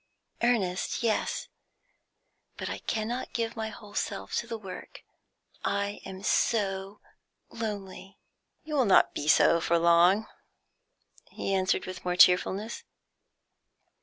[0.41, 1.03] "Earnest?
[1.03, 1.47] Yes.
[2.57, 5.03] But I cannot give my whole self to the work.
[5.63, 7.01] I am so
[7.51, 8.17] lonely."
[8.63, 10.25] "You will not be so for long,"
[11.29, 12.83] he answered with more cheerfulness.